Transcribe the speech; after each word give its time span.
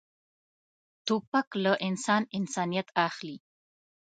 توپک 1.05 1.47
له 1.63 1.71
انسان 1.87 2.23
انسانیت 2.37 2.87
اخلي. 3.07 3.37